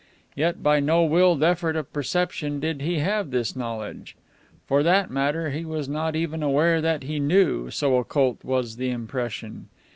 Yet 0.33 0.63
by 0.63 0.79
no 0.79 1.03
willed 1.03 1.43
effort 1.43 1.75
of 1.75 1.93
perception 1.93 2.59
did 2.59 2.81
he 2.81 2.97
have 2.97 3.29
this 3.29 3.55
knowledge. 3.55 4.15
For 4.65 4.81
that 4.81 5.11
matter, 5.11 5.51
he 5.51 5.63
was 5.63 5.87
not 5.87 6.15
even 6.15 6.41
aware 6.41 6.81
that 6.81 7.03
he 7.03 7.19
knew, 7.19 7.69
so 7.69 7.95
occult 7.97 8.43
was 8.43 8.77
the 8.77 8.89
impression. 8.89 9.69